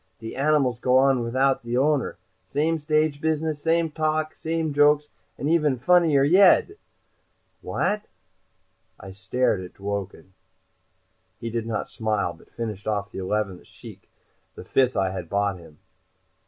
De 0.17 0.35
animals 0.35 0.79
go 0.79 0.97
on 0.97 1.19
without 1.23 1.61
the 1.61 1.77
owner. 1.77 2.17
Same 2.49 2.79
stage 2.79 3.21
business, 3.21 3.61
same 3.61 3.91
talk, 3.91 4.33
same 4.33 4.73
jokes, 4.73 5.09
and 5.37 5.47
even 5.47 5.77
funnier 5.77 6.23
yedt. 6.23 6.75
What?" 7.61 8.07
I 8.99 9.11
started 9.11 9.63
at 9.67 9.73
Dworken. 9.75 10.31
He 11.39 11.51
did 11.51 11.67
not 11.67 11.91
smile, 11.91 12.33
but 12.33 12.49
finished 12.49 12.87
off 12.87 13.11
the 13.11 13.19
eleventh 13.19 13.61
shchikh 13.65 14.07
the 14.55 14.65
fifth 14.65 14.97
I 14.97 15.11
had 15.11 15.29
bought 15.29 15.59
him. 15.59 15.77